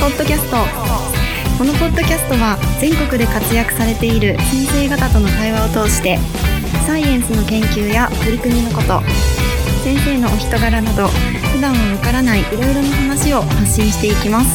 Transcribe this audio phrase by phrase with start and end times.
[0.00, 0.56] ポッドキャスト。
[1.58, 6.18] このポッドキャストは全国で活躍されている先生方との対話を通して
[6.86, 9.02] サイエンスの研究や取り組みのこと
[9.82, 11.08] 先生のお人柄など
[11.50, 14.48] 普段はわからないいろいろな話を発信していきます。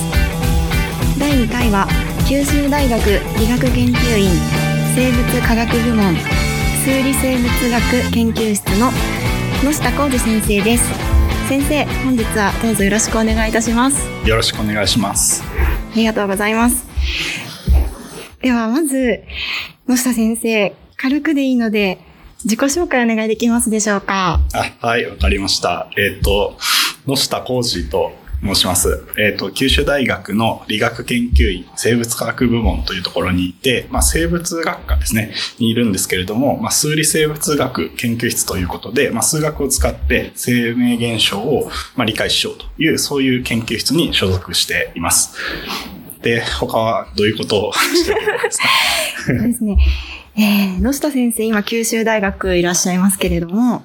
[1.19, 1.87] 第2回は
[2.25, 3.03] 九州大学
[3.37, 4.31] 理学研究院
[4.95, 6.15] 生物科学部門
[6.85, 8.91] 数理生物学研究室の
[9.61, 11.12] 野下浩二先生です。
[11.47, 15.43] 先生本日はどうぞよろしくお願いいたしますよろしくお願いします。
[15.43, 16.85] ありがとうございます
[18.41, 19.23] ではまず
[19.87, 21.99] 野下先生軽くでいいので
[22.43, 24.39] 自己紹介お願いできますでしょうか？
[24.53, 25.87] あはい、わかりました。
[25.97, 26.57] えっ、と、
[27.07, 28.11] 野下浩二と
[28.43, 29.03] 申します。
[29.17, 45.37] えっ、と、九州大学の理学研究院生物科学部門というところにいて、まあ、生物学科ですね、にいるんですけれども、まあ、数理生物学研究室ということで、まあ、数学を使って生命現象を、まあ、理解しようという、そういう研究室に所属しています。
[46.21, 48.63] で、他はどういうことを しているんですか？
[49.27, 49.77] そうですね。
[50.35, 53.83] えー、野下先生、今九州大学いらっしゃいますけれども、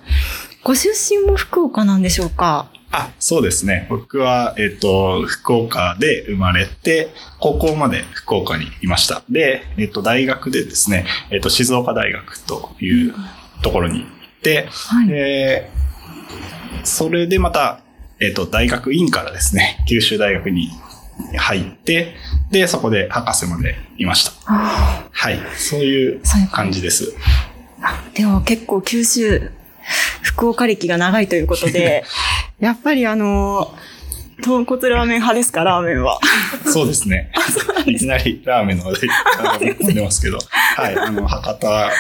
[0.65, 2.71] ご出身も福岡なんでしょうか？
[2.91, 3.87] あ、そうですね。
[3.91, 9.23] 僕は、えっ、と、福岡で生まれて、高校まで福岡にいました。
[9.29, 13.15] で、えっ、と、大学でですね、えっ、と、静岡大学という
[13.63, 14.09] ところに行っ
[14.43, 15.09] て、はい。
[15.09, 15.71] で、
[16.85, 17.81] それでまた、
[18.21, 20.71] えっ、と、大学院からですね、九州大学に
[21.37, 22.15] 入って、
[22.51, 24.33] で、そこで博士までいました。
[24.47, 25.39] あはい。
[25.57, 27.15] そういう感感じです。
[28.15, 29.51] ーでも結構九州、
[30.23, 32.05] 福岡歴が長いということで、
[32.61, 33.75] やっぱりあの、
[34.43, 36.21] 豚骨ラーメン派ですか、ラーメンは。
[36.67, 37.33] そうですね。
[37.87, 40.39] いきなりラーメンの話題あの込んでますけど。
[40.77, 40.97] はい。
[40.97, 41.91] あの、博多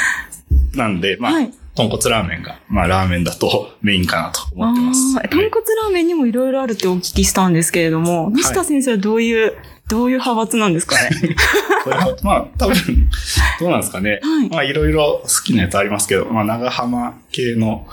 [0.75, 5.00] なんで、まあ、はい豚骨ラーメンが、まあ、ラーメンだと メインかなと思ってます。
[5.16, 5.48] あー豚骨
[5.82, 9.53] ラーメンにもいろいろあるってお聞きしたんですけれども、野下先生はどういう、
[9.88, 11.10] どういう派閥なんですかね？
[11.84, 12.75] これは、まあ、多分、
[13.60, 14.20] どうなんですかね？
[14.22, 14.48] はい。
[14.50, 17.86] まあ、いろいろ好きなやつありますけど、まあ、長浜系の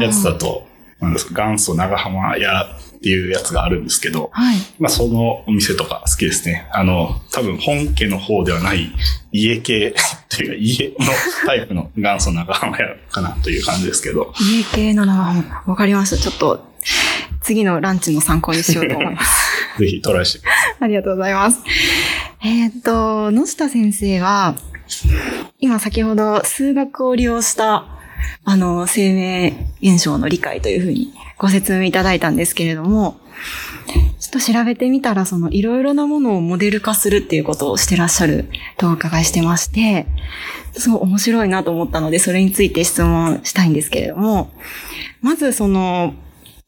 [0.00, 0.66] やつだと、
[1.00, 2.66] なんですか、元祖長浜屋
[3.04, 4.56] っていうやつがあるんですけど、はい。
[4.78, 6.66] まあ、そのお店とか好きですね。
[6.72, 8.90] あの、多分本家の方ではない
[9.30, 9.94] 家系っ
[10.30, 10.96] ていうか家の
[11.44, 14.32] タイプの元祖長浜屋かなという感じですけど。
[14.40, 15.64] 家系の長浜。
[15.66, 16.16] わかりました。
[16.16, 16.64] ちょっと、
[17.42, 19.52] 次のランチの参考にしようと思います。
[19.78, 21.58] ぜひトライしてくださありがとうございます。
[22.42, 24.56] えーっと、野下先生は、
[25.58, 27.84] 今先ほど数学を利用した、
[28.44, 31.12] あの、生命現象の理解というふうに
[31.44, 33.20] ご説明いただいたんですけれども、
[34.18, 40.06] ちょっと調べてみたら、そのいろいろなものをモデル化するっていうことをしてらっしゃるとお伺いしてまして、
[40.72, 44.52] すごい面白いなと思ったので、それについて質問したいんですけれども、
[45.20, 46.14] まずその、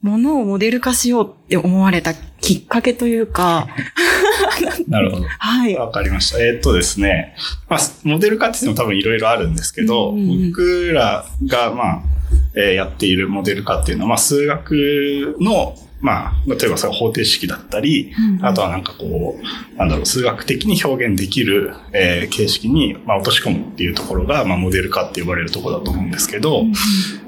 [0.02, 3.68] ものをモデル化しようって思われたきっかけというか、
[4.60, 4.84] い。
[4.90, 5.26] なるほど。
[5.26, 5.74] はい。
[5.74, 6.38] わかりました。
[6.38, 7.34] えーっとですね。
[7.70, 12.02] まあ、モデル化って言っても多分いろいろあるんですけど、うんうんうん僕らが、まあ、
[12.56, 26.64] えーやっているモデル化っていうのは、まあ、数学の、まあ、例えばそれ方程式だったり、うんうんあとはなんかこう、なんだろう、数学的に表現できる、えー形式に、まあ、落とし込むっていうところが、まあ、モデル化って呼ばれるところだと思うんですけど、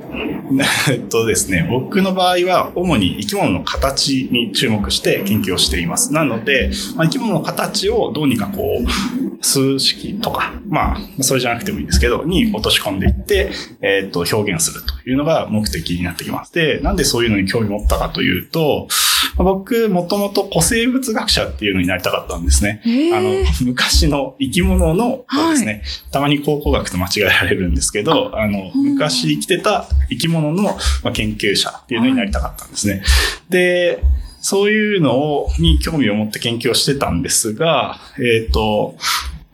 [0.90, 6.12] えっとですね、僕の場合は主に生き物の形に注目して研究をしています。
[6.12, 13.50] なので、まあ、生き物の形をどうにかこう、数式とか、まあ、それじゃなくてもいいんですけど、に落とし込んでいって、
[13.80, 16.52] えっと、表現するというのが目的になってきます。
[16.52, 18.88] で、なんでそういうのに興味持ったかというと、
[19.36, 22.82] まあ僕、もともと古生物学者っていうのになりたかったんですね。
[23.14, 23.30] あの、
[23.66, 25.82] 昔の生き物の方ですね。
[26.10, 33.02] たまに考古学と間違えられるんですけど、あの、うん昔生きてた生き物のまあ研究者っていうのになりたかったんですね。
[33.48, 34.02] で、
[34.40, 38.96] そういうのを、に興味を持って研究をしてたんですが、えっ、と、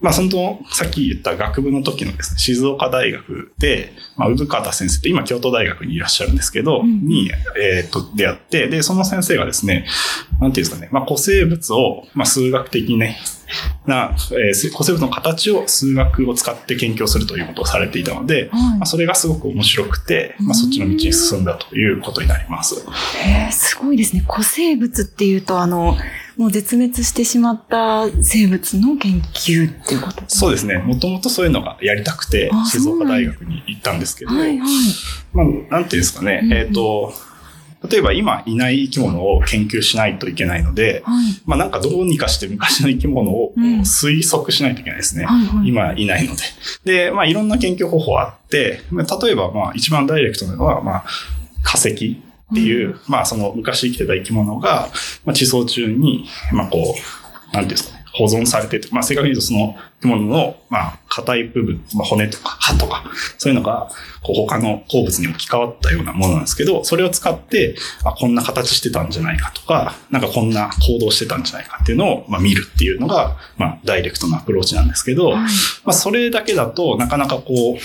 [0.04, 9.86] まあ、その、さっき言った学部の時のですね、静岡大学で、まあ、産方先生って今京都大学にいらっしゃるんですけど、うんに、えっ、と、出会って、で、その先生がですね、
[10.42, 13.16] なんていうんですかね、まあ、古生物を、まあ、数学的にね、
[13.86, 22.74] な、えー古生物の形を数学を使って研究をするということをされていたので、はいまあ、それがすごく面白くて、まあ、そっちの道に進んだということになります。
[22.74, 24.22] へーすごいですね。
[24.28, 25.97] 古生物っていうと、あの、
[26.36, 30.22] もう絶滅してしまった生物の研究っていうこと？
[30.28, 30.78] そうですね。
[30.78, 34.69] もともとそういうのがやりたくてあ、静岡大学に行ったんですけど、はいはい。
[35.33, 37.13] まあ、なんていうんですかね、うんうんえっ、と、
[37.89, 41.27] 例えば今いない生き物を研究しないといけないので、はい。
[41.45, 45.27] まあなんかどうにかして昔の生き物を推測しないといけないですね。
[45.27, 45.69] はいはい。
[45.69, 46.42] 今いないので。
[46.84, 51.04] で、まあいろんな研究方法あって、まあ例えばまあ一番ダイレクトなのは、まあ
[51.63, 52.21] 化石
[52.52, 54.88] っていう、まあその昔生きてた生き物が、
[55.24, 56.94] まあ地層中に、まあこ
[57.52, 63.04] う、なんていうんですかね、保存されてて、まあ正確に言うとその生き物の、まあ硬い部分、まあ骨とか歯とか、
[63.38, 63.88] そういうのが、
[64.22, 75.34] こう他の鉱物に置き換わったようなものなんですけど、それを使って、あ、こんな形してたんじゃないかとか、なんかこんな行動してたんじゃないかっていうのを、まあ見るっていうのが、まあダイレクトなアプローチなんですけど、はい。
[75.34, 75.48] ま
[75.86, 77.78] あそれだけだとなかなかこう、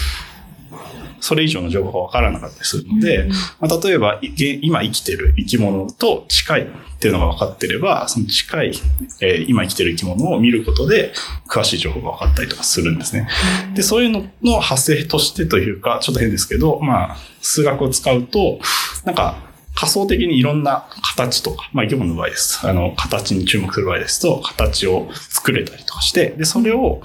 [1.21, 6.65] それ以上の情報がわからなかったりするので、うんまあ、例えば、今生きてる生き物と近いっ
[6.99, 8.73] ていうのが分かってれば、その近い、
[9.21, 11.13] えー今生きてる生き物を見ることで、
[11.47, 13.27] 詳しい情報が分かったりとかするんですね。
[13.75, 18.59] で、そういうのの派生としてというか、ちょっと変ですけど、まあ、数学を使うと、
[19.05, 22.67] なんか、仮想的にいろんな形とか、まあ生き物の場合です。
[22.67, 27.01] あの、形に注目する場合ですと、形を作れたりとかして、で、それを、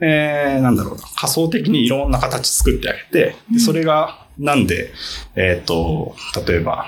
[0.00, 4.92] えー、なんだろうな、仮想的にいろんな形作ってあげて、でそれがなんで、
[5.36, 6.86] えっ、と、例えば、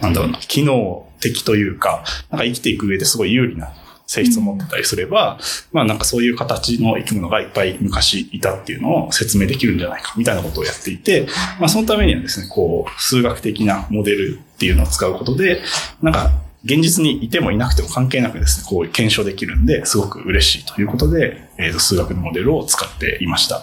[0.00, 3.72] なんだろうな、機能的というか、なんか生きていく上ですごい有利な
[4.06, 5.38] 性質を持ってたりすれば、
[5.72, 11.28] まあなんかそういう形の生き物がいっぱい昔いたっていうのを説明できるんじゃないかみたいなことをやっていて、
[11.60, 15.62] まあそのためにはですね、こう、数学的なモデルっていうのを使うことで、
[16.02, 16.32] なんか
[16.64, 23.62] 現実にいてもいなくても関係なくですね、こう検証できるんで、すごく嬉しいということで、えーと数学のモデルを使っていました。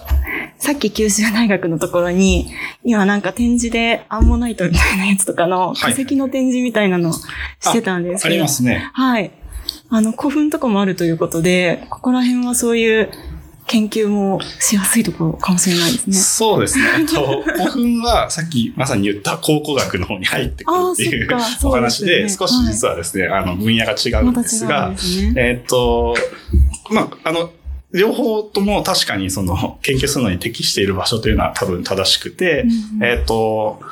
[0.58, 2.50] さっき九州大学のところに、
[2.84, 7.24] 今なんか展示でアンモナイトみたいなやつとかの化石の展示みたいなのし
[7.72, 8.34] てたんですけど。
[8.34, 8.90] ありますね。
[8.94, 9.32] はい。
[9.90, 13.10] あの、古墳とかもあるということで、ここら辺はそういう
[13.68, 16.16] 研究もしやすいところかもしれないですね。
[16.16, 17.06] そうですね。
[17.06, 21.28] と、 古墳はさっきまさに言った考古学の方に入ってくるっていう
[21.64, 25.34] お話で、少し実はですね、あの、分野が違うんですがね。
[25.36, 26.16] えっと、
[26.90, 27.52] まあ、あの、
[27.94, 33.88] 両方とも確かにその研究するのに適している場所というのは多分正しくて、うんうんえっと、た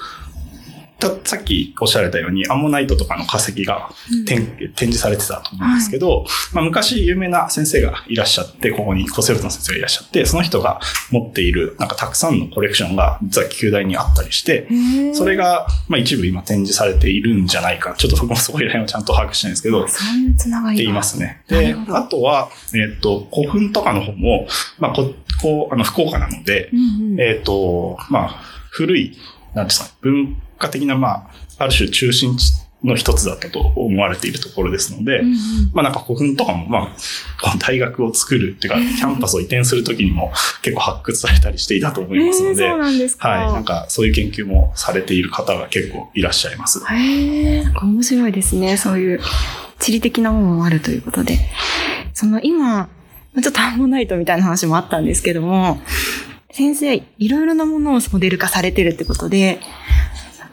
[1.23, 3.89] さっきおっしゃられたようにアンモナイトとかの化石が
[4.25, 10.79] 展展示されてたと思うんですけど、まあ、昔有名な先生がいらっしゃって、ここに古生物の先生がいらっしゃって、その人が
[11.11, 14.67] 持っているなんかたくさんのコレクションが実は旧大にあったりして、
[15.13, 17.95] それが、まあ、一部今展示されているんじゃないか。
[17.97, 20.77] ちょっと僕も そこら辺をちゃんと把握してないんですけど、そういうつながりが。
[20.77, 21.41] って言いますね。
[21.49, 24.47] なであとは、えっ、と、古墳とかの方も、
[24.79, 27.21] まあ、こ、こう、あの、福岡なので、うんうん。
[27.21, 29.17] えっ、と、まあ、古い、
[29.55, 32.51] なんですか、文化的な、まあ、ある種中心地
[32.83, 35.35] の一つだったと思われているところですので、うんうん
[35.73, 36.93] まあなんか古墳とかも、ま
[37.43, 40.31] あ、大学を作るっていうか、キャンパスを移転するときにも
[40.61, 43.29] 結構発掘されたりしていたと思いますので、えーそうなんですか。
[43.29, 46.83] はい、なんかそういう研究もされている方が結構いらっしゃいます。
[46.85, 48.77] へえ、なんか面白いですね。
[48.77, 49.19] そういう
[49.79, 51.39] 地理的なものもあるということで。
[52.13, 52.89] その今、
[53.41, 55.81] ちょっとアンモナイトみたいな話もあったんですけども、
[56.55, 59.59] 先生、いろいろなものをモデル化されてるってことで、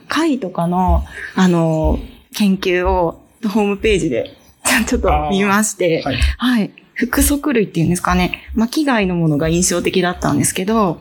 [0.08, 1.04] 貝とかの、
[1.36, 2.00] あの、
[2.34, 4.36] 研究をホームページで
[4.88, 6.16] ちょっと見まして、はい。
[6.38, 6.70] はい。
[6.94, 8.42] 複足類っていうんですかね。
[8.56, 11.00] 巻貝のものが印象的だったんですけど、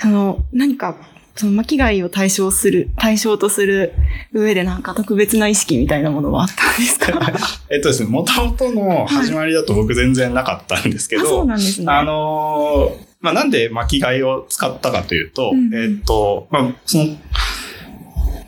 [0.00, 0.94] その、何か、
[1.34, 3.92] その巻貝を対象する、対象とする
[4.32, 7.32] 上でなんか特別な意識みたいなものはあったんですか？
[7.70, 11.86] えっとですね、元々の始まりだと僕全然なかったんですけあ、そど、うなんですね。
[11.88, 15.74] あのーまあ、なんで巻き貝を使ったかというと、うん。
[15.74, 17.16] えっと、まあ、その、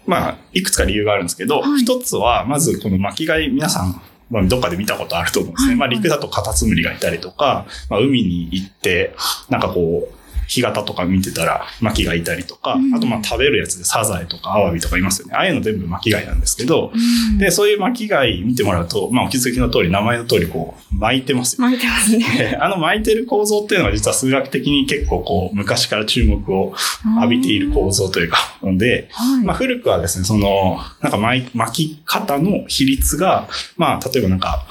[0.06, 1.80] まあ、いくつか理由があるんですけど、はい。
[1.80, 5.68] 一つは、まずこの巻き貝皆さん、まあ、どっかで見たことあると思うんですね。
[5.70, 5.78] はい。
[5.78, 9.14] まあ、陸だとカタツムリがいたりとか、まあ、海に行って、
[9.48, 15.34] なんかこう、干潟とか見てたら巻きがいたりとか、うんあとまあ食べるやつでサザエとかアワビとかいますよね。
[15.34, 22.24] ああいうの全部巻き貝なんですけど、うんで、そういう巻き貝見てもらうと、まあお気づきの通り、名前の通りこう巻いてますよ巻いてますね。
[22.38, 26.74] で あの巻いてる構造っていうのは実は数学的に結構こう昔から注目を
[27.16, 29.44] 浴びている構造というか、ので、はい。
[29.44, 34.66] まあ古くはですね、その、なんか巻き方の比率が、まあ例えばなんか、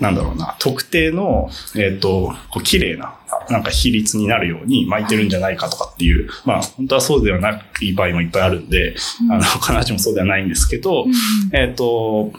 [0.00, 3.14] なんだろうな、特定の、えっ、と、こう綺麗な、
[3.48, 9.32] なんか比率になるように巻いてるんじゃないかとかっていう、まあ本当はそうではない場合もいっぱいあるんで、うん。
[9.32, 11.12] あの、必ずしもそうではないんですけど、うん
[11.56, 12.32] えっ、と、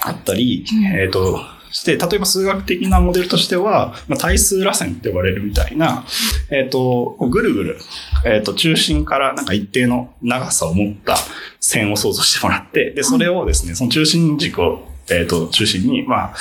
[0.00, 0.84] あったり、うん。
[1.00, 1.40] えっ、と、
[1.72, 6.04] して、例えば数学的なモデルとしては、まあ、対数螺旋って呼ばれるみたいな、
[6.50, 7.78] えっ、と、こうぐるぐる、
[8.24, 11.16] えっ、と、中心からなんか一定の長さを持った
[11.60, 16.34] 線を想像してもらって、で、それをですね、その中心軸を、えっ、と、中心に、まあ、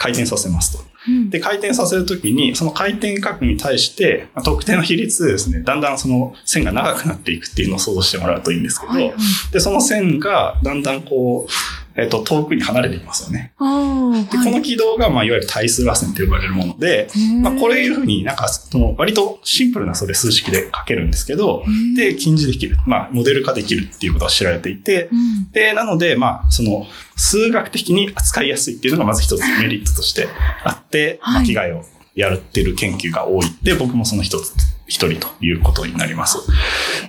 [0.00, 0.82] 回転させますと。
[1.08, 9.14] うんで、回転させるときに、その回転角に対して、まあ特定の比率でですね、だんだんその線が長くなっていくっていうのを想像してもらうといいんですけど、はいはい
[9.52, 11.52] で、その線がだんだんこう、
[12.00, 13.52] えっ、と、遠くに離れていきますよね。
[13.58, 17.08] ああ、で、この軌道が、まあ、いわゆる対数螺旋と呼ばれるもので、
[17.42, 21.62] まあ、これいうふうになんか、その割とシンプルなそれ数式で書けるんですけど、
[21.96, 22.78] で、近似できる。
[22.86, 30.26] まあ、モデル化できるっていうことが知られていて、うん、で、なので、まあ、その、数学的に扱いやすいっていうのがまず一つメリットとして
[30.64, 33.44] あって、はい巻き貝をやってる研究が多い。
[33.62, 34.52] で、僕もその一つ、
[34.90, 36.38] 一人ということになります。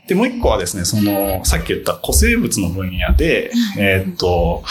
[0.08, 4.64] で、もう一個はですね、その、さっき言った古生物の分野で、えーっと、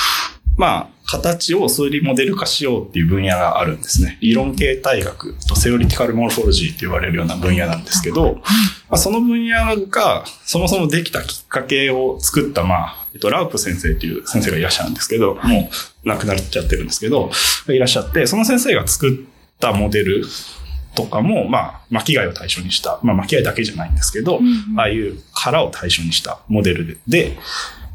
[0.57, 4.19] まあ、形を数理モデル化しようっていう分野があるんですね。
[4.21, 8.43] 理論形態学とセオリティカルモルフォロジーって言われるような分野なんですけど、ま
[8.91, 15.71] あ、その分野がそもそもできたきっかけを作った、まあ、えっと、ラウプ先生っていう先生がいらっしゃるんですけど、も
[16.05, 17.31] う亡くなっちゃってるんですけど、
[17.69, 20.25] いらっしゃって、その先生が作ったモデル
[20.95, 27.39] とかも、まあ、巻き貝を対象にした、まあ、巻き貝だけじゃないんですけど、うんああいう殻を対象にしたモデルで、で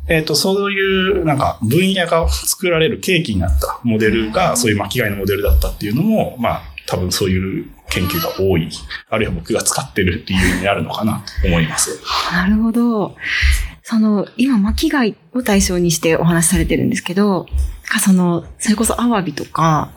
[0.07, 8.69] えっ、と、そういう、なんか、分野が作られる契機になったモデルが、そういう巻き貝のモデルだったっていうのも、まあ、多分そういう研究が多い、
[9.09, 11.99] あるいは僕が使ってる理由になるのかなと思います。
[12.31, 13.15] なるほど。
[13.81, 17.47] その、今、巻き貝を対象にしてお話しされてるんですけど、
[17.83, 19.91] かその、それこそアワビとか、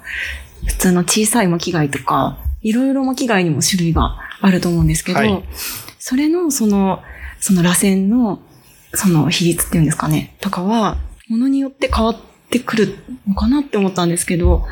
[0.66, 5.44] 普通の小さい巻き貝とか、いろいろ巻き貝にも種類があると思うんですけど、はい。
[5.98, 7.00] それの、その、
[7.40, 8.40] その螺旋の、
[8.94, 10.96] その比率っていうんですかね、とかは、
[11.28, 12.16] ものによって変わっ
[12.50, 12.96] てくる
[13.28, 14.64] のかなって思ったんですけど、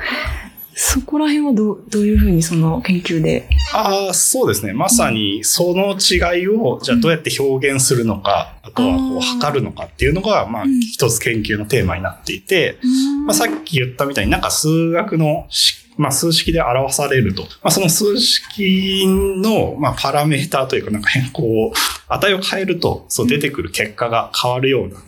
[0.79, 3.49] そこら辺はどう、どういうふうにその研究で？
[3.73, 4.75] ああ、そうですね。
[4.75, 12.79] まさに、その違いを、じゃあどうやって表現するのか、あとはこう測るのかっていうのが、まあうん、一つ研究のテーマになっていて、
[13.25, 17.43] まあ、さっき言ったみたいになんか数学のし、まあ、数式で表されると。
[17.43, 21.73] まあ、その数式の、まあ、パラメーターというか、なんか変更、
[22.09, 24.99] 値を変えると、そう出てくる結果が変わるような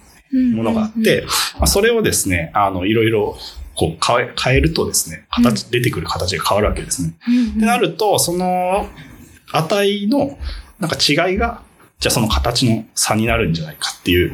[0.57, 3.37] ものがあって、まあ、それをですね、あの、いろいろ、
[3.75, 7.14] こう変え、変えるとですね、形、出てくる形が変わるわけですね。
[7.57, 8.88] ってなると、その
[9.52, 10.37] 値の
[10.80, 11.62] なんか違いが、
[12.00, 14.33] じゃあその形の差になるんじゃないかっていう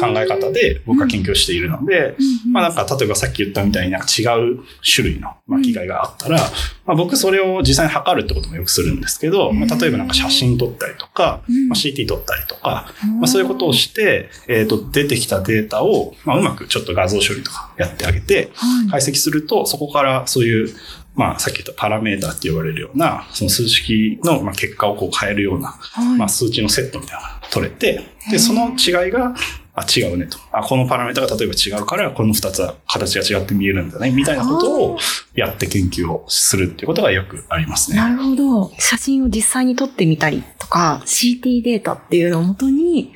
[0.00, 2.16] 考え方で僕は研究しているので、
[2.50, 6.38] まあなんか例えばさっき言ったみたいになんか違う種類の巻き貝があったら、
[6.84, 12.88] まあ僕それを実際に測るってこともよくするんですけど、まあ例えばなんか写真撮ったりとか、まあ、CT 撮ったりとか、
[13.20, 18.50] まあそういうことをして、えっ、と出てきたデータを、まあうまくちょっと画像処理とかやってあげて、
[18.90, 20.74] 解析すると、そこからそういう、
[21.14, 25.78] まあ、さっき言ったパラメータって言われるような、その数式のまあ結果をこう変えるような、
[26.18, 29.34] まあ、数値のセットみたいなのが取れて、で、その違いが、
[29.76, 30.38] あ、違うねと。
[30.52, 34.98] あ、このパラメータが例えば違うから、この二つは形が違って見えるんだね、みたいなことを
[35.34, 37.96] やって研究をするっていうことがよくありますね。
[37.96, 38.72] なるほど。
[38.78, 43.12] 写真を実際に撮ってみたりとか、CT データっていうのをもとに、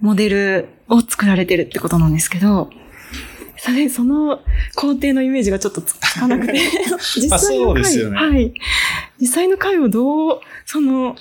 [0.00, 2.70] モデルを作られてるってことなんですけど、
[3.56, 4.40] それ、その
[4.76, 6.60] 工程のイメージがちょっとつかなくて、
[7.16, 8.16] 実あ際の回、そうですよね。
[8.18, 8.52] はい。
[9.20, 11.16] 実際の回をどう、その、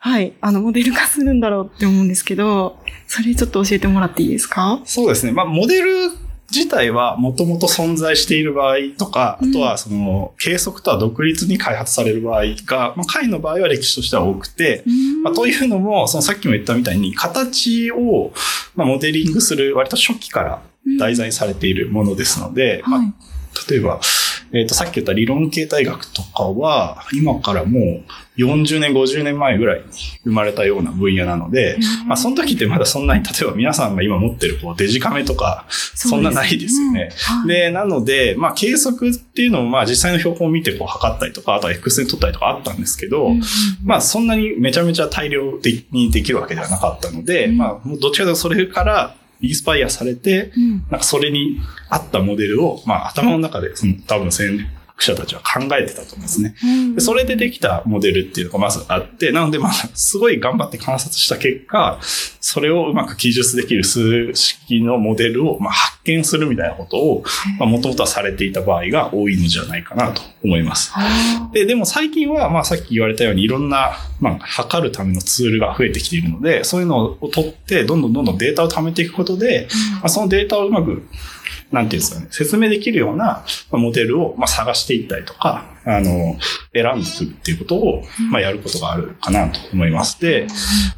[0.00, 2.76] はい、あの、モデル化するんだろうって思うんですけど、
[3.06, 4.80] それちょっと教えてもらっていいですか？
[4.84, 5.32] そうですね。
[5.32, 6.10] まあ、モデル
[6.54, 9.50] 自体はもともと存在している場合とか、うん。
[9.50, 14.84] あとはその計測とは独立に開発される場合が、まあ、解の場合は歴史としては多くて、
[15.22, 18.32] まあ、というのも、そのさっきも言ったみたいに、形を、
[18.76, 20.62] まあ、モデリングする割と初期から
[20.98, 23.12] 題材にされているものですので、まあはい。
[23.70, 24.00] 例えば、
[24.52, 29.84] えっ、と、さっき言った理論形態学とかは、今からもう40年、50年前ぐらいに
[30.24, 37.10] 生まれたような分野なので、まあ、その時ってまだそんなに、例えば皆さんが今持ってるこうデジカメとか、そんなないですよね。
[37.24, 37.48] はい。
[37.48, 43.42] で、なので、まあ、計測っていうのも、まあ、実際の標本を見てこう測ったりとか、あとは X 線撮ったりとかあったんですけど、うん
[43.84, 47.56] まあ、そんなにめちゃめちゃ大量的にできるわけではなかったので、うん。
[47.56, 56.54] まあ、どっちかというとそれからインスパイアされて、うん、なんかそれに合ったモデルを、まあ頭の中で、その多分先学者たちは考えてたと思うんですね。
[56.94, 61.98] でそれでできたモデルっていうのがまずあって、なのでまあ、すごい頑張って観察した結果、
[62.40, 67.24] それをうまく記述できる数式のモデルをまあ発見するみたいなことを、
[67.58, 70.92] もともとはされていた場合が多いのじゃないかなと思います。
[71.52, 81.02] で、でも最近は、まあさっき言われたようにいろんな、まあ、測るためのツールが増えてきているので、そういうのを取って、どんどんどんどんデータを貯めていくことで、まあ、そのデータをうまく
[81.74, 86.36] なんていうんですかね、説明できるようなまあモデルをまあ探していったりとか、あの、
[86.72, 90.20] 選んでくるっていうことを、まあやることがあるかなと思います。
[90.20, 90.46] で、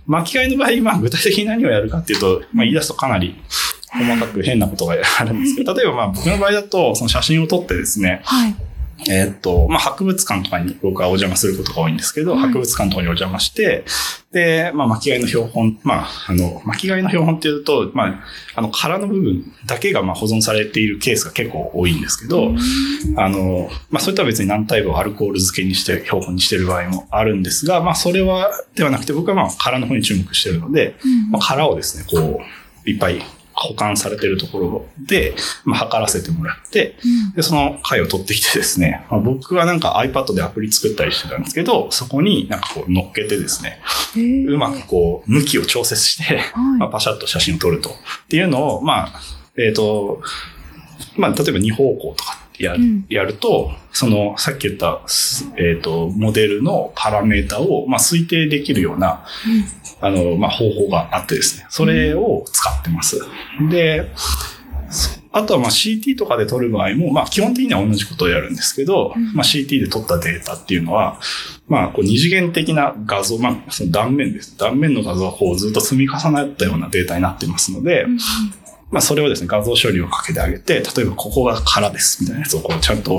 [0.06, 3.42] 巻き替えの場合、まあ具体的に何をやるかっていうと、まあ言い出すとかなり
[3.90, 8.54] 細かく変なことがあるんですけど、例えばまあ僕の場合だと、その写真を撮ってですね、はい。
[9.08, 13.84] えーっと、まあ、博物館とかに僕はお邪魔することが多いんですけど、はい博物館とかにお邪魔して、
[14.32, 18.24] で、まあ、巻き貝の標本、まあ、あの、巻き貝の標本っていうと、まあ、
[18.54, 22.54] あの、殻の部分だけがまあ保存されているケースが結構多いんですけど、
[23.16, 31.30] あの、まあ、それとは別に軟体部をアルコール漬けにして、標本にしてる場合もあるんですが、まあ、それは、ではなくて僕はまあ、殻の方に注目してるので、うん。
[31.32, 32.40] まあ、殻をですね、こ
[32.84, 33.20] う、いっぱい
[33.56, 35.34] 保管されてるところで、
[35.64, 36.96] まあ、測らせてもらって、
[37.34, 43.80] で、その回を取ってきてですね、まあ、僕はなんか iPad でアプリ作ったりしてたんですけど、そこになんかこう乗っけてですね、
[44.46, 46.40] うまくこう、向きを調節して、
[46.78, 47.90] まあ、パシャッと写真を撮ると。
[47.90, 47.92] っ
[48.28, 49.20] ていうのを、まあ、
[49.58, 50.20] えっ、と、
[51.16, 53.06] まあ、例えば二方向とかやる,、うん。
[53.08, 59.24] やると、その、さっき言った、すえっ、と、モデルのパラメータを、まあ、推定できるような、
[60.00, 63.20] あの、まあ、方法があってですね、それを使ってます。
[63.70, 64.10] で、
[64.90, 71.20] そあとはまあ CT とかで撮る場合も、まあ基本的には同じことをやるんですけど、うんまあ CT で撮ったデータっていうのは、
[71.68, 74.56] まあこう二次元的な画像、まあその断面です。
[74.56, 78.18] 断面の画像がこうずっと積み重なったようなデータになってますので、うん
[78.90, 83.18] まあそれをですね、画像処理をかけてあげて、例えばここが空ですみたいなやつをこうちゃんと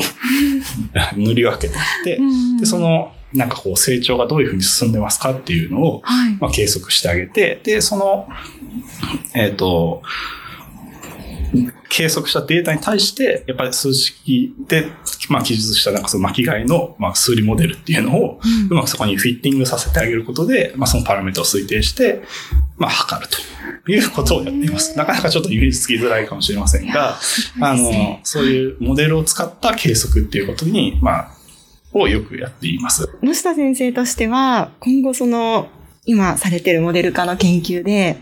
[1.16, 6.38] 塗り分けていってう、んで、そのなんかこう成長がどういうふうに進んでますかっていうのを、はい。
[6.40, 8.28] まあ、計測してあげて、で、その、
[9.34, 10.02] えっ、と、
[11.90, 14.88] 計測したデータに対して、やっぱり数式で、
[15.30, 22.24] まあ、記述したなんかその巻き貝の、まあ、数理モデルっていうのを、うんうまくそこにフィッティングさせてあげることで、まあ、そのパラメータを推定して、
[22.78, 23.28] まあ、測る
[23.86, 24.98] ということをやっています。
[24.98, 27.18] なかなかちょっとイメージつきづらいかもしれませんが、
[27.62, 31.37] あの、そういうモデルを使った計測っていうことに、まあ、
[31.94, 33.10] をよくやっています。
[33.22, 35.68] 野下先生としては、今後その、
[36.06, 38.18] 今されてるモデル化の研究で、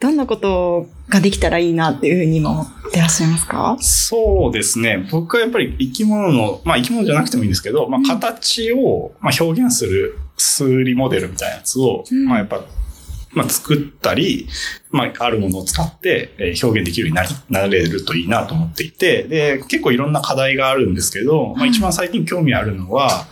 [0.00, 3.76] どんなことができたらいいなっていうふうに今思ってらっしゃいますか？
[3.80, 5.08] そうですね。
[5.10, 12.60] 僕はやっぱり生き物の、まあ生き物じゃなくてもいいんですけど、まあうん形をまあ表現する数理モデルみたいなやつを、うんまあやっぱ、
[13.32, 14.48] まあ作ったり、
[14.90, 23.26] まああるものを使ってえー表現できるようになりなれるといいなと思っていて、で、結構いろんな課題があるんですけど、まあ一番最近興味あるのは、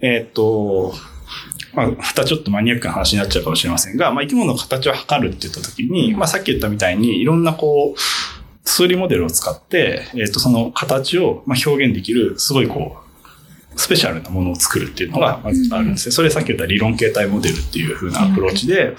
[0.00, 0.94] えーっと、
[1.74, 8.00] まあ、またちょっとマニアックな話になっちゃうかもしれませんが、まあ、生き物の形を測るって言ったときに、まあ、さっき言ったみたいに、いろんなこう、
[8.64, 13.03] 数理モデルを使って、えっ、と、その形をまあ表現できる、すごいこう、
[13.76, 16.12] スペシャルなものを作るっていうのがまずあるんですね。
[16.12, 18.94] それさっき言った理論形態モデルっていう風なアプローチで、はい。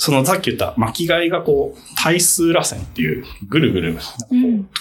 [0.00, 3.98] そのさっき言った巻き貝がこう、対数螺旋っていう、ぐるぐる、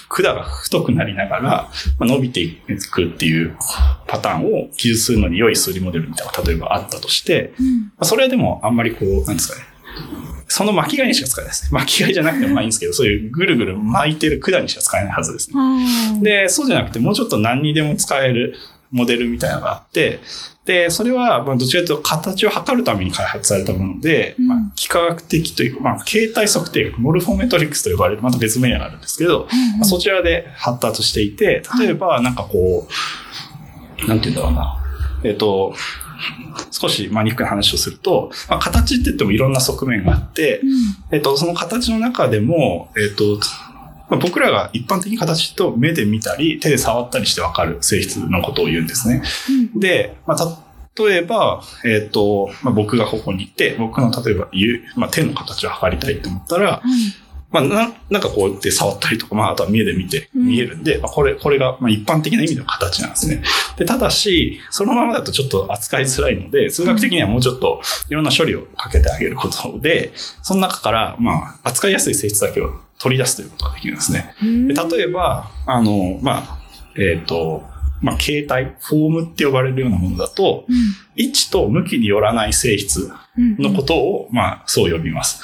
[0.08, 1.69] 管が太くなりながら、ま
[2.00, 2.58] あ、伸びてい
[2.89, 3.58] くっていう
[4.08, 7.82] パターンを記述するのに良い数理モデルみたいなのが例えばあったとして、うん。
[7.82, 9.65] まあそれはでもあんまりこう、なんですかね。
[10.48, 11.78] その巻き貝にしか使えないですね。
[11.78, 16.22] 巻き貝じゃなくてもまあいいんですけど、そういうぐるぐる巻いてる管にしか使えないはずですね。
[16.22, 18.56] で、そうじゃなくてもうちょっと何にでも使える
[18.91, 20.19] モデルみたいなのがあって、
[20.65, 24.47] で、それは、まあどちらかというと形を測るために開発されたもので、うん。
[24.47, 29.47] まあ、幾何学的というか、まあ、形態測定学、モルフォメトリクスと呼ばれる、また別名があるんですけど、
[29.78, 32.88] まあそちらで発達していて、例えば、なんかこ
[34.04, 34.84] う、なんて言うんだろうな。
[35.23, 35.73] えっ、と、
[36.71, 40.62] 少しマニックな話をすると、まあ、形って言ってもいろんな側面があって、
[41.12, 43.39] えっ、と、その形の中でも、えっ、と、
[44.10, 49.24] まあ僕らが一般的に形と目で見たり、手で触ったりしてわかる性質のことを言うんですね。
[49.74, 50.58] うんで、まあ、
[50.98, 56.82] 例えば、えっ、と、まあ、僕がここにいて、僕の例えば、ゆまあ、手の形を測りたいと思ったら、
[57.52, 63.41] まあ、ななんかこうやって触ったりとか、まあ、あとは目で見てうん見えるんで、まあ、これ、これが、まあ、一般的な意味の形なんですね。
[63.78, 70.12] で、ただし、そのままだとちょっと扱いづらいので、数学的にはもうちょっといろんな処理をかけてあげることで、
[70.43, 74.35] その中から、まあ、扱いやすい性質だけを取り出すということができるんですね。
[74.43, 76.59] うんで例えば、あの、まあ、
[76.97, 77.63] えっ、と、
[78.01, 80.65] まあ、形態、フォームって呼ばれるようなものだと、
[81.15, 85.41] 位置と向きによらない性質うんのことを、まあ、そう呼びます。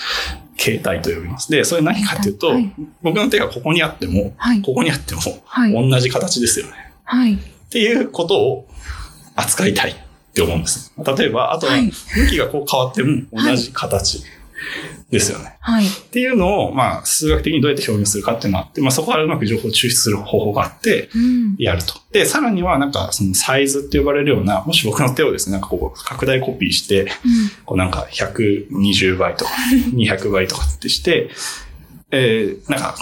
[0.57, 1.51] 形態と呼びます。
[1.51, 4.61] で、それ何かっていうと、はい僕の手がここにあっても、はい。
[4.61, 5.73] ここにあっても、はい。
[5.73, 6.73] 同じ形ですよね。
[7.03, 7.35] はい。
[7.35, 7.37] っ
[7.69, 8.67] ていうことを
[9.35, 9.95] 扱いたいっ
[10.33, 10.93] て思うんです。
[11.17, 11.91] 例えば、あとははい、向
[12.29, 14.23] きがこう変わっても同じ形
[15.11, 15.57] ですよね。
[15.59, 15.85] はい。
[15.85, 21.55] っていうのを、まあ、数学的にどうやって表現するかっていうのがあって、まあ、そこからうまく情報を抽出する方法があって、うん。
[21.59, 21.93] やると。
[22.11, 27.07] で、さらには、なんか、そのサイズって呼ばれるような、もし僕の手をですね、なんかこう、拡大コピーして、
[27.65, 29.51] こうなんか120倍とか、
[29.93, 31.29] 200倍とかってして、
[32.11, 32.95] えー、なんか、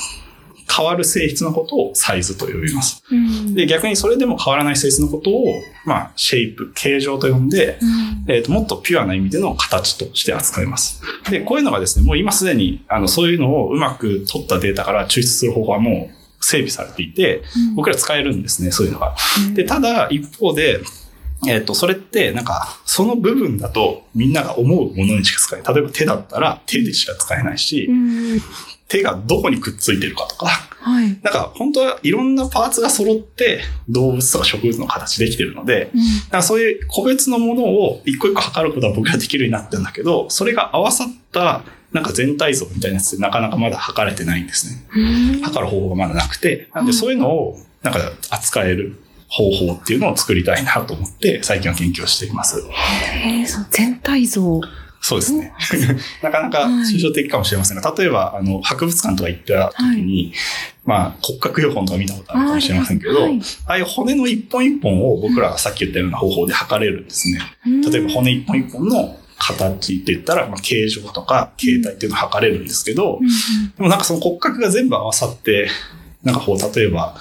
[0.75, 3.03] 変わる性質のことをサイズと呼びます。
[3.11, 3.53] うん。
[3.53, 5.45] で、逆にそれでも変わらない性質のことを、
[5.85, 11.01] まあ、シェイプ、形状と呼んで、うんえーと、もっとピュアな意味での形として扱います。
[11.29, 17.41] で、こういうのがですね、もう今すでに、あの、そういうのをうまく取ったデータから抽出する方法はもう、整備されていて、
[17.75, 19.15] 僕ら使えるんですね、そういうのが。
[19.47, 20.81] うんで、ただ、一方で、
[21.47, 25.73] えっ、と、それって、なんか、その部分だと、みんなが思うものにしか使えない。
[25.73, 28.41] 例えば手だったら、手でしか使えないし、うん。
[28.93, 31.07] 手がどこにくっついてるかとか、はい。
[31.23, 44.85] なんか、本当はいろんなパーツが揃って、動物とか植物の形できてるので、うんだからそういう個別のものを一個一個測ることは僕らできるようになってるんだけど、それが合わさった、なんか全体像みたいなやつってなかなかまだ測れてないんですね。
[44.95, 52.59] うん測る方法がまだなくて、なんでそういうのを、なんか扱える方法っていうのを作りたいなと思って、最近は研究をしています。
[52.59, 54.61] へーその全体像。
[55.03, 55.51] そうですね。
[56.23, 60.31] なかなか抽象的かもしれませんが、例えば、あの、博物館とか行った時に、
[60.85, 63.41] まあ、骨格標本とか見たことあるかもしれませんけど、はい。
[63.67, 67.41] ああいう骨の一本一本を僕らがさっき言ったような方法で測れるんですね。
[67.91, 73.27] 例えば骨一本一本の形って言ったら、まあ、形状とか形態っていうのを測れるんですけど、うん。
[73.27, 75.67] でもなんかその骨格が全部合わさって、
[76.23, 77.17] なんかこう、例えば、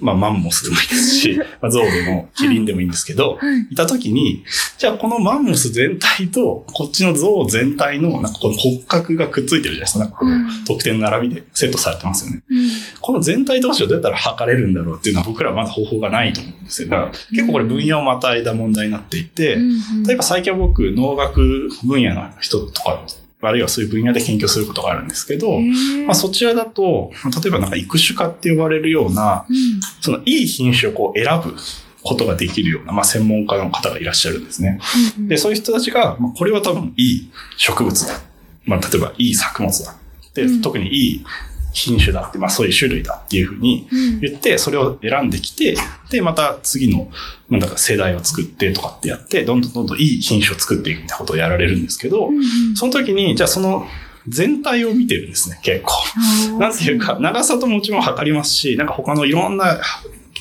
[0.00, 4.44] まあ、マンモスでもいいですし、 まあ、ゾウでもキリンでもいいんですけど、はいいたときに、
[4.78, 9.98] じゃあこのマンモス全体と、こっちのゾウ全体の、なんかこの骨格がくっついてるじゃないですか。
[10.00, 12.42] なんかこのうん得点の並びでセットされてますよね。
[12.50, 12.68] うん
[13.00, 16.88] この全体同士をどうやったら測れるんだろうっていうのは僕らはまだ方法がないと思うんですよ。
[16.88, 23.02] だから結構これ分野をまたいだ問題になっていて、うん例えば最近は僕、農学分野の人とか、
[23.40, 25.60] あるいはそういう分野で研究することがあるんですけど、
[26.06, 29.56] まあ、そちらだと、例えばなんか育種家って呼ばれるような、うん
[30.00, 31.54] そのいい品種をこう選ぶ
[32.02, 34.80] ことができるような、まあ、専門家の方がいらっしゃるんですね。
[35.18, 38.20] うんで、そういう人たちが、まあ、これは多分いい植物だ。
[38.64, 39.96] まあ、例えばいい作物だ。
[40.34, 41.24] で、うん特にいい
[41.72, 44.20] 品種だって、まあ、そういう種類だっていうふうにうん。
[44.20, 45.76] 言って、それを選んできて、
[46.10, 47.10] で、また次の、
[47.48, 52.30] まあ、だから世代を作ってとかってやって、どんどんどんどんいい品種を作っていくみたいなことをやられるんですけど、
[52.74, 53.86] その時に、じゃあその
[54.28, 56.58] 全体を見てるんですね、結構。
[56.58, 59.78] なんていうか、長さともちろん測りますし、なんか他のいろんな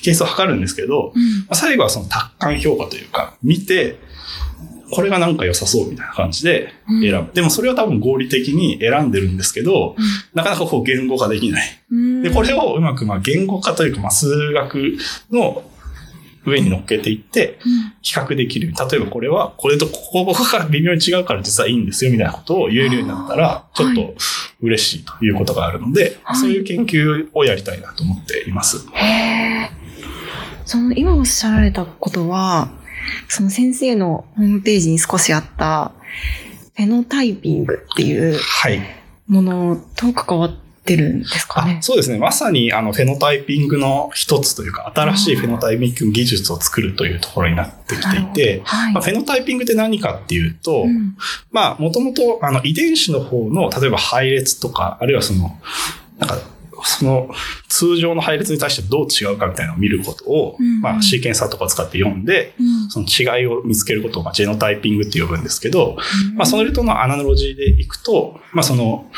[0.01, 1.13] ケースを測るんですけど、
[1.53, 3.99] 最後はその達観評価というか、見て、
[4.91, 7.33] これがなんか良さそうみたいな感じで選ぶ。
[7.33, 9.95] でもそれは多分合理的に選んでるんですけど、
[10.33, 11.79] なかなかこう言語化できない。
[11.91, 14.97] うんで、これをうまくまあ言語化というか、まあ数学
[15.31, 15.63] の
[16.45, 18.71] 上に乗っけていって、うん比較できる。
[18.89, 24.15] 例えばこれは、これとここが微妙に違うから実はいいんですよみたいなことを言えるようになったら、ちょっと
[24.61, 28.87] 嬉しいということがあるので、はいそういう研究をやりたいなと思っています。
[28.93, 29.77] へー
[30.65, 32.69] その今おっしゃられたことは、
[33.27, 35.91] その先生のホームページに少しあった、
[36.75, 38.81] フェノタイピングっていうはい。
[39.27, 41.81] ものと関わってるんですかねあ。
[41.81, 42.17] そうですね。
[42.17, 48.93] まさにあのフェノタイピングの一つというか、新しいフェノタイピング技術を作るというところになってきていて、はい。
[48.93, 51.17] まあ、フェノタイピングって何かっていうと、うん
[51.51, 55.59] まあ、もともと、あの、遺伝子の方の、例えば配列とか、あるいはその、
[56.19, 56.37] なんか、
[56.87, 57.29] その、
[57.67, 62.89] 通常の配列に対してどう違うかみたいなのを見ることを、うんまあ、シーケンサーとかを使って読んで、うん。
[62.89, 65.97] その違いを見つけることを、まあ、ジェノタイピングって呼ぶんですけど、
[66.35, 69.11] まあ、それとのアナロジーでいくと、まあ、その、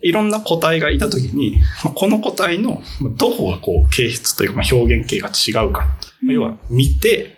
[0.00, 5.88] いろんな個体がいたときに、まあこの個体のまあどこがこう形質というか、まあ、表現形が違うか。
[6.22, 7.36] うん要は見て、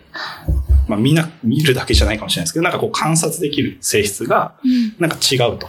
[0.87, 4.95] まあ、みんな見るだけじゃないかもしれないですけど、なんかこう観察できる性質がうん。
[4.99, 5.67] なんか違うと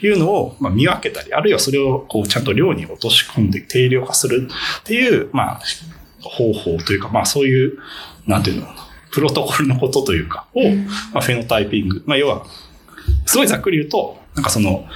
[0.00, 4.48] いうのをまあ見分けたり、あるいはそれをこうちゃんと量に落とし込んで定量化する
[4.80, 5.60] っていう、まあ、
[6.20, 7.78] 方法というか、まあそういう、
[8.26, 8.66] なんていうの
[9.12, 12.02] プロトコルのことというか、を、うんまあ、フェノタイピング。
[12.06, 12.44] まあ要は、
[13.24, 14.86] すごいざっくり言うと、なんかその、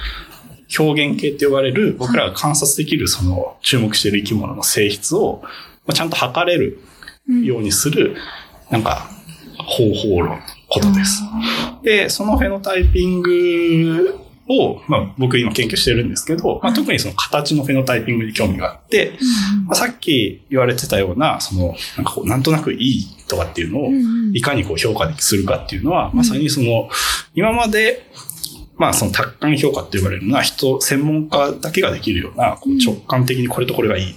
[0.77, 5.49] 表現形って呼ばれる、僕らが観察できるその注目している生き物の性質を、ま
[5.87, 6.79] あ、ちゃんと測れる
[7.27, 8.15] うんようにする、
[8.69, 9.09] なんか、
[9.57, 10.37] 方法論の
[10.69, 11.23] ことです。
[11.83, 14.19] で、そのフェノタイピング
[14.51, 19.13] を、まあ僕今研究してるんですけど、まあ特にその形のフェノタイピングに興味があって、
[19.65, 23.89] まあ、さっき言われてたような、その、なんかこう、なんとなくいいとかっていうのを
[24.33, 26.89] いかにこう評価するかっていうのは、まさにその、
[27.33, 28.05] 今まで、
[28.77, 34.15] まあその達観評価って呼ばれるのは人、専門家だけができるような、こう直感的にこれとこれがいい。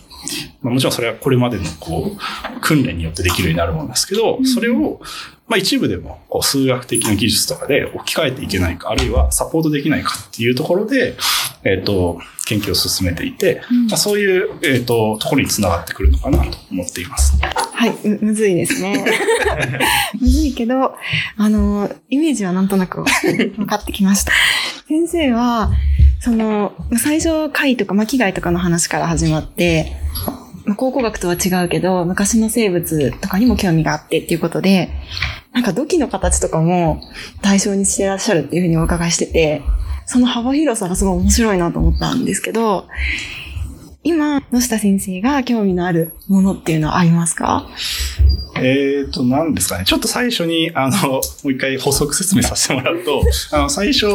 [0.62, 5.00] まあもちろんそれはこれまでのこう、訓練によってできるようになるものですけど、それを、
[5.46, 11.16] まあ一部でもこう数学的な技術とかで置き換えていけないか、あるいはサポートできないかっていうところで、
[11.64, 17.38] えっ、と、研究を進めていて、うんまあ、そういう、えっ、と、ところにつながってくるのかなと思っています。
[17.40, 19.04] はい、むむずいですね。
[20.20, 20.94] むずいけど、
[21.36, 24.32] あの、イメージはなんとなく分かってきました。
[24.88, 25.72] 先生は、
[26.20, 29.92] その、最初、貝とか巻貝とかの話から始まって、
[30.64, 34.90] まあ考古学とは違うけど、昔の生物とかにも興味があってっていうことで、
[35.52, 37.00] なんか土器の形とかも
[37.42, 39.62] 対象にしてらっしゃるっていうふうにお伺いしてて、
[40.06, 42.86] その幅広さがすごい面白いなと思ったんですけど、
[44.04, 47.66] 今、野下先生が興味のあるものっていうのはありますか？
[48.56, 49.84] えっ、と、何ですかね。
[49.84, 54.06] ちょっと最初に、あの、もう一回補足説明させてもらうと、 あの、最初、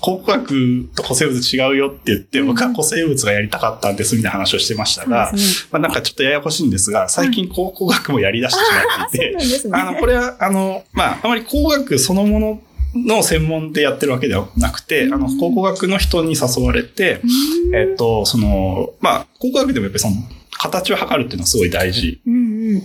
[0.00, 5.38] 考古学と古生物違うよって言って、うん僕は古生物がやりたかったんですみたいな話をしてましたが、ね
[5.72, 9.72] まあなんかちょっとややこしいんですが、最近考古学もやり出してしまっていて、そうなんですね。
[9.74, 12.60] あの、これは、あの、まあ、あまり工学そのもの
[12.94, 17.20] の専門でやってるわけではなくて、あの、考古学の人に誘われて、
[17.68, 17.74] うん。
[17.74, 20.14] えっと、その、まあ、考古学でもやっぱりその、
[20.62, 22.20] 形を測るっていうのはすごい大事。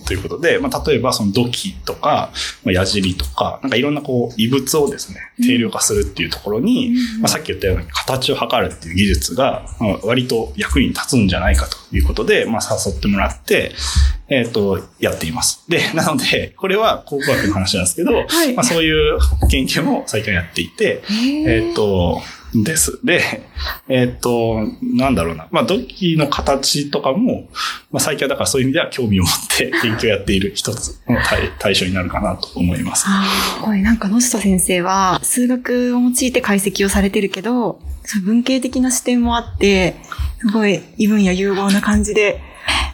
[0.05, 2.31] ということで、まあ、例えばその土器とか、
[2.63, 13.73] まあ、矢尻とか、なんかいろんなこう、異物をですね、定量化するっていうところに、うんまあ、さっき言ったように形を測るっていう技術が、まあ、割と役に立つんじゃないかということで、まあ、誘ってもらって、
[14.29, 15.63] えっ、と、やっています。
[15.69, 21.03] で、なので、これは考古学の話なんですけど、はいまあ、そういう研究も最近はやっていて、
[21.45, 22.21] えっ、と、
[22.53, 22.99] です。
[23.05, 23.21] で、
[23.89, 25.47] えっ、と、なんだろうな。
[25.51, 27.47] まあ、土器の形とかも、
[27.91, 33.05] まあ、最近はだからそういう意味では興味を持って研究をやっている一つの対対象になるかなと思います。
[33.07, 33.23] あ
[33.59, 39.95] あ、これなんか野下先生は数学を用いて解析をされてるけど、そう文系的な視点もあって、
[40.39, 42.39] すごい異分野融合な感じで、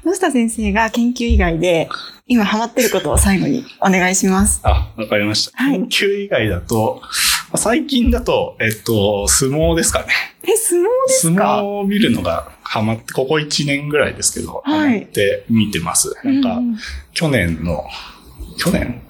[0.04, 1.90] 野下先生が研究以外で
[2.26, 4.62] 今ハマってることを最後にお願いします。
[4.64, 5.58] あ、わかりました。
[5.58, 7.12] はい研究以外だと、まあ
[7.56, 10.08] 最近だと、えっと、相撲ですかね。
[10.44, 16.16] え、相撲です相か撲を見るのがハマって、ここ1年ぐらいですけど、はいハマって見てます。
[16.24, 16.78] なんか、うん
[17.14, 17.86] 去年の、
[18.58, 19.02] 去年？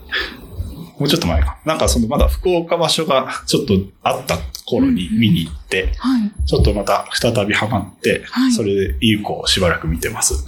[1.00, 1.58] もうちょっと前か。
[1.66, 5.63] なんかそのまだ福岡場所がちょっとあった頃に見に行って、
[5.98, 6.32] はい。
[6.46, 10.46] ちょっとまた再びハマって、はいそれで有効をしばらく見てます。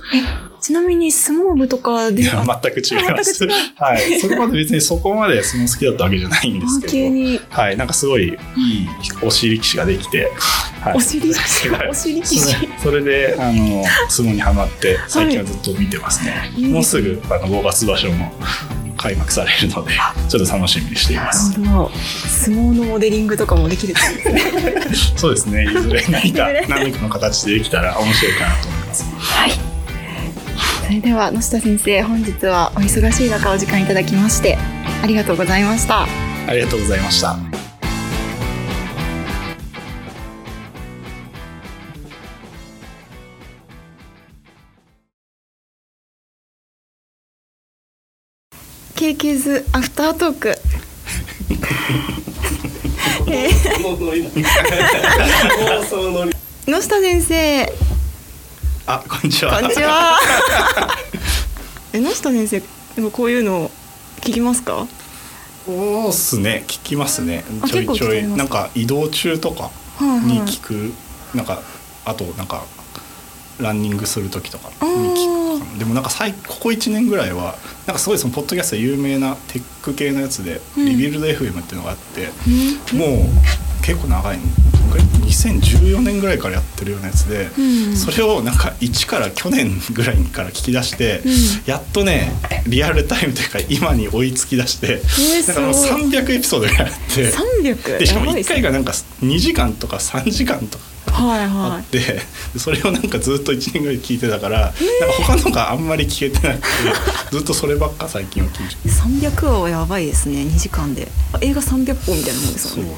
[0.62, 3.46] ちなみに相撲部とかでは、全く違います。
[3.78, 4.20] はい。
[4.20, 7.10] それまで別にそこまで相撲好きだったわけじゃないんですけ
[7.40, 7.78] ど、はい。
[7.78, 8.36] なんかすごいいい
[9.22, 10.32] 推し力士ができて、
[10.82, 12.62] はいお尻力士、はいお尻力そ士。
[12.62, 16.52] れそれで、あの、相撲にハマって、最近はずっと見てますね。
[16.56, 18.32] いいもうすぐ、あの、5月場所も
[18.98, 19.92] 開幕されるので、
[20.30, 21.60] ちょっと楽しみにしています。
[21.60, 21.92] なるほど。
[22.28, 24.42] 相撲のモデリングとかもできるですね。
[25.16, 25.64] そうですね。
[25.64, 29.04] いずれ何か何かの形でできたら面白いかなと思います。
[29.16, 29.52] はい。
[30.86, 34.58] それでは野下先生、本日はお忙しい中お時間いただきまして
[35.02, 36.04] ありがとうございました。
[36.04, 36.08] あ
[36.54, 37.38] りがとうございました。
[48.96, 50.56] ケーキーズアフタートーク。
[53.28, 53.52] えー
[56.72, 57.74] 野下先生、
[58.88, 59.54] あ、こんにちは。
[59.60, 60.18] こんにちは。
[61.94, 62.62] え、野下先生、
[62.96, 63.70] でもこういうの
[64.22, 64.88] 聞きますか？
[65.66, 66.64] そうっすね。
[66.68, 67.68] 聞きますねあ。
[67.68, 69.72] ちょいちょい、なんか移動中とかは
[70.24, 70.94] いに聞く、
[71.36, 71.62] なんか、
[72.04, 72.64] あとなんか、
[73.60, 80.86] ランニングする時とかに聞くでもなんか最ここ1年ぐらいはなんかすごいそのポッドキャストで有名なテック系のやつで、うん。
[80.86, 82.30] リビルド FM っていうのがあって
[82.94, 83.00] うん。
[83.00, 84.44] もう結構長いの。
[84.90, 87.96] これ2014年ぐらいからやってるようなやつで、うん。
[87.96, 91.32] それをなんか一から去年ぐらいから聞き出して、うん。
[91.66, 92.32] やっとね
[92.68, 98.00] リアルタイムというか今に追いつき出して、ーなんかもうすごい300エピソードぐらいあって。
[98.00, 98.56] でしかも1やばいですね。
[98.56, 102.22] 回がなんか2時間とか3時間とかはいあはって、で
[102.58, 104.76] それをなんかずっと1年ぐらい聞いてたから、なんか
[105.38, 106.68] 他のがあんまり聞けてなくて
[107.32, 108.92] ずっとそればっか最近は聞いてい。
[108.92, 110.44] 三百話はやばいですね。
[110.44, 111.08] 二時間で。
[111.34, 112.98] あ映画三百本みたいなもんですそうよね。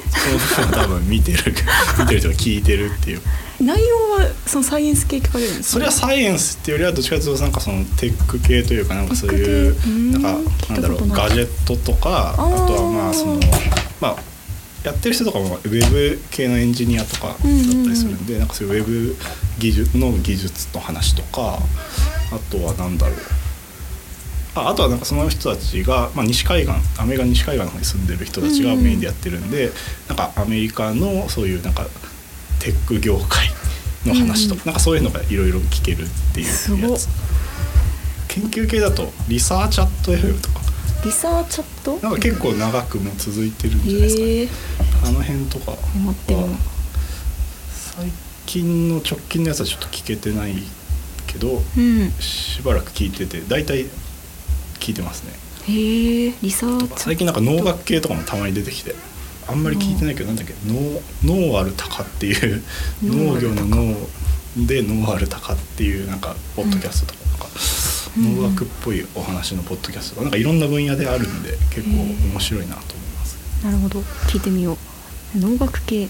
[0.56, 1.54] そう多分見てる
[2.00, 3.22] 見てる人が聞いてるっていう
[3.60, 5.74] 内容はそのサイエンス系聞かれるんですか？
[5.74, 13.39] それはサイエンスっていうよりはどっちかというとなんかそのテック系というかなんかそういうなんかなんだろうガジェットとかあとはまあその
[14.00, 14.15] まあ
[14.88, 19.15] やってる人とかもウェブ系のエンジニアとかだったりするんで、なんかそういうウェブ
[19.60, 21.60] 技術の技術の話とか
[22.32, 23.15] あとはなんだろう。
[24.56, 29.69] ああとはなんかその人たちが、まあ、西海岸アメリカの西海岸の方に住んでる人たちがメインでやってるんで、
[30.08, 31.86] なんかアメリカのそういうなんか
[32.60, 33.50] テック業界
[34.06, 37.08] の話とか、うんなんかそういうのがいろいろ聞けるっていうやつ。
[38.28, 40.66] 研究系だとリサーチャット FM とか
[41.03, 41.99] リサーチャット？
[42.01, 44.49] なんか結構長くもう続いてるんじゃないですかね、へえ。
[45.05, 45.77] あの辺とか
[47.71, 48.12] 最
[48.45, 50.55] 近の直近のやつはちょっと聞けてない
[51.27, 52.12] けどうん。
[52.19, 53.86] しばらく聞いてて大体
[54.79, 55.33] 聞いてますね。
[55.73, 56.33] へえ。
[56.41, 58.95] リサーチ最近なんか農学系とかもたまに出てきて。
[59.49, 60.53] あんまり聞いてないけどなんだっけ？
[60.65, 62.62] 農農ある鷹っていう
[63.01, 63.95] 農業の農
[64.67, 67.45] で農ある鷹っていうなんかポッドキャストとかなんか。
[67.45, 67.77] うん
[68.17, 73.38] 農学っぽいお話のポッドキャストとかなんかいろんな分野であるんで結構面白いなと思います。
[73.63, 74.00] なるほど。
[74.28, 74.78] 聞いてみよ
[75.36, 75.39] う。
[75.39, 76.08] 農学系。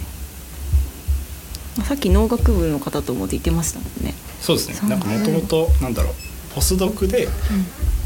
[1.79, 4.13] あさっき農学部の方とも言ってましたもんね。
[4.41, 4.89] そうですね。
[4.89, 6.13] なんかもともとなんだろう。
[6.53, 7.27] ポスドクで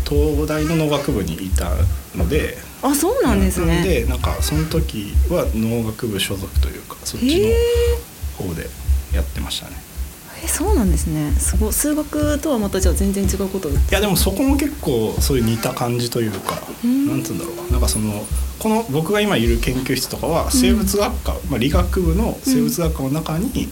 [0.08, 1.72] 東大の農学部にいた
[2.16, 3.82] のであそうなんですね。
[3.82, 7.54] でなんかその時は農学部所属というかそっち
[8.40, 8.68] の方で
[9.14, 9.78] やってましたね
[10.44, 11.32] えそうなんですね。
[11.34, 11.74] すごい。
[11.74, 13.70] 数学とはまたじゃあ全然違うこと。
[13.70, 17.08] いやでもそこも結構そういう似た感じというかうん。
[17.08, 18.26] なんつうんだろうなんかその
[18.60, 23.70] この僕が今いる研究室とかは生物学科、まあ、理学部の生物学科の中に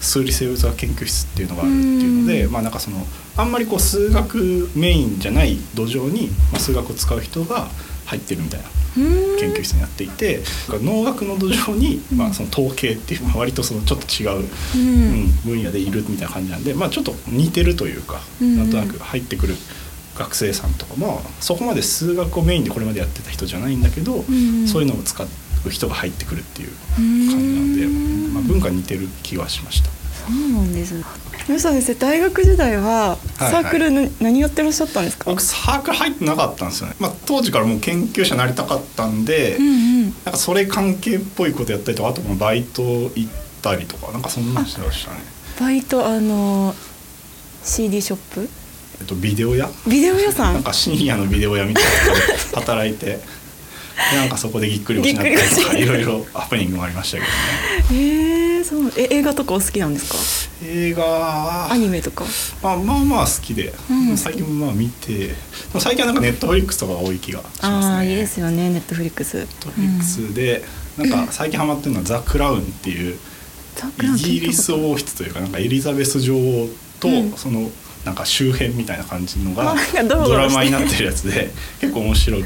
[0.00, 2.52] 数理生物学研究室っていうのがあるっていうので、うん。
[2.52, 3.06] まあなんかその
[3.36, 7.68] あんまりこう数学メインじゃない土壌に、まあ、数学を使う人が
[8.06, 8.66] 入ってるみたいな。
[8.66, 18.56] うん研究室になっていて農学の土壌に、まあ、その統計っていう、まあ、割とそのちょっと違う、ううんん分野でいるみたいな感じなんで、まあ、ちょっと似てるというか、うん。
[18.56, 19.54] なんとなく入ってくる
[20.16, 27.86] 学生さんとかもそこまで数学をメインでこれまでやってた人じゃないんだけど、んそういうのを使う人が入ってくるっていう感感じなんで、
[28.34, 29.99] まあ、文化に似てる気はしました。
[30.26, 30.94] そうなんです。
[31.46, 35.30] 吉田先生大学時代はサはいはいークルの、何やってらっしゃったんですか？
[35.30, 40.02] 僕サークル入ってなかったんですよね、まあ、当時からもう研究者になりたかったんで、うんうん。
[40.04, 43.28] なんかそれ関係っぽいことやったりとかあとバイト行っ
[43.62, 45.18] たりとかなんかそんなのしてましたね。
[45.58, 46.74] バイトあの
[47.64, 48.48] CD ショップ？
[49.00, 49.68] えっと、ビデオ屋？
[49.88, 50.54] ビデオ屋さん？
[50.54, 53.06] なんか深夜のビデオ屋みたいなとこ働いて
[54.12, 57.22] でなんかそこでぎっくり腰になったりとかいろいろハプニングもありましたけ
[57.94, 60.66] どねへえそうえ映画とかお好きなんですか？
[60.66, 61.70] 映画。
[61.72, 62.24] アニメとか。
[62.62, 64.16] まあまあまあ好きで、うん。
[64.16, 65.34] 最近もまあ見て。
[65.78, 67.68] 最近はなんかネットフリックスとかが多い気がしますね。
[67.68, 68.68] ああいいですよね。
[68.70, 69.36] ネットフリックス。
[69.38, 70.64] ネットフリックスで、
[70.98, 73.18] なんか最近ハマってるのは「ザ・クラウン」っていう
[74.16, 76.68] イギリス王室というかなんかエリザベス女王
[77.00, 77.32] とうん。
[77.32, 77.70] その
[78.04, 79.74] なんか周辺みたいな感じのが
[80.08, 82.44] ドラマになってるやつで 結構面白い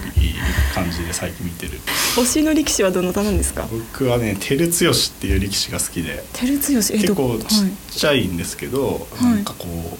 [0.75, 1.81] 感じで最近見てる。
[2.17, 3.67] 推しの力士はどなたなんですか？
[3.71, 6.25] 僕はね照強っていう力士が好きで。
[6.33, 6.79] 照強？
[6.95, 7.69] え結構はいちっ
[8.01, 9.25] ちゃいんですけど、い。
[9.25, 9.99] なんかこ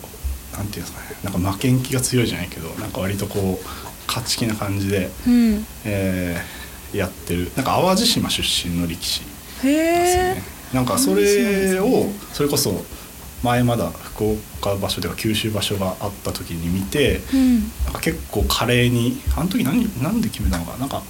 [0.53, 1.17] うなんていうんですかね。
[1.23, 3.69] なんか負けん気が強いじゃないけどなんか割とこう
[4.09, 5.67] 勝ち気な感じで、うん。
[5.85, 6.65] えー
[6.97, 7.51] やってる。
[7.57, 9.23] なんか淡路島出身の力士
[9.65, 12.85] へですよねえなんかそれをそれこそ
[13.45, 17.61] 前まだ福岡場所というか九州場所があった時に見てうん。
[17.85, 20.79] なんか結構華麗にあの時何なんで決めたのかな？
[20.79, 21.03] なんか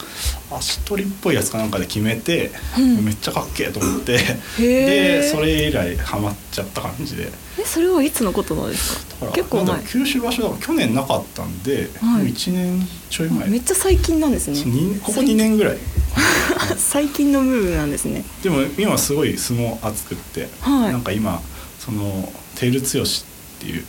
[0.50, 3.04] 足取りっぽいやつかなんかで決めて、うん。
[3.04, 4.18] めっちゃかっけえと思って
[4.58, 7.30] でそれ以来ハマっちゃった感じで。
[7.56, 9.14] えそれはいつのことなんですか？
[9.14, 9.82] だから結構前。
[9.84, 12.22] 九州場所だから去年なかったんで、はい。
[12.24, 13.48] もう1年ちょい前。
[13.48, 14.60] めっちゃ最近なんですね。
[15.02, 15.78] ここ2年ぐらい。
[16.76, 18.24] 最近のムーブなんですね。
[18.42, 20.92] でも今すごい相撲熱くって、はい。
[20.92, 21.40] なんか今
[21.84, 23.06] その照強っ
[23.60, 23.84] ていう、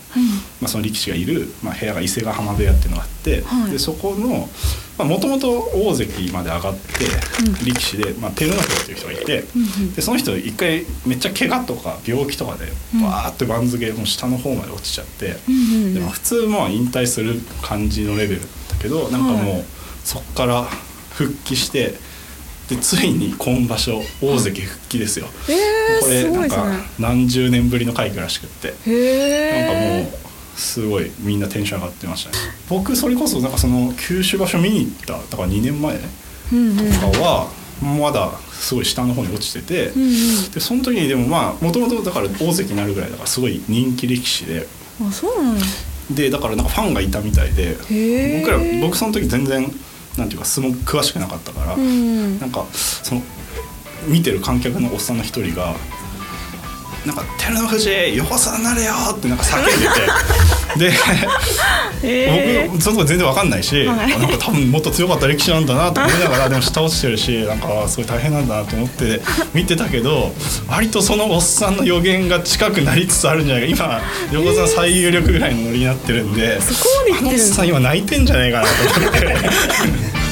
[0.62, 3.72] まあ、その力士がいる、まあ、部屋が伊勢ヶ浜部屋っていうのがあって、はい。
[3.72, 4.50] でそこの
[5.06, 7.06] もともと大関まで上がって、
[7.46, 7.66] うん。
[7.66, 9.94] 力士で、まあ、照ノ富士っていう人がいて、うんうん。
[9.94, 13.02] でその人一回めっちゃ怪我とか病気とかでうん。
[13.02, 18.48] バーって番付もう下の方まで落ちちゃって、うんうんでも普通もう引退する感じのレベルだ
[18.82, 19.66] けどなんかもう、はい。
[20.04, 20.64] そっから
[21.16, 21.96] 復帰して
[22.69, 25.28] でついに今場所大関復帰ですよ。
[25.47, 26.65] えー、これないんか
[26.99, 28.69] 何十年ぶりの快挙らしくって。
[28.69, 32.38] なんかもうすごいみんなテンション上がってましたね。
[32.69, 37.51] 僕それこそなんかその九州場所見に行っただから2年前とかは
[37.82, 39.91] まだすごい下の方に落ちてて、
[40.54, 44.67] でその時にでもまあもともとだから大関になるぐらいだからすごい人気力士で。
[45.01, 45.65] あそうなんだ。
[46.10, 47.75] でだからなんかファンがいたみたいで
[48.39, 49.71] 僕ら僕その時全然
[50.17, 53.21] なんていうか相撲詳しくなかったから、うんなんかその
[54.08, 55.73] 見てる観客のおっさんの一人が
[57.06, 59.78] 「なんか照ノ富士横綱になれよ!」ってなんか叫んでて
[60.78, 60.91] で
[62.04, 64.13] へ僕その時全然わかんないし、はい。
[64.13, 69.21] あなんか多分もっと強かった力士なんだなと 思いながらでも下落ちてるしなんかすごい大変なんだなと思って
[69.54, 70.34] 見てたけど
[70.67, 73.75] 割とそのおっさんの予言が近くなりつつあるんじゃないか。
[73.75, 74.01] 今
[74.32, 77.30] 横綱最有力ぐらいのノリになってるんで、そこまで言ってるんだ。
[77.30, 80.25] あのおっさん今泣いてんじゃないかなと思って。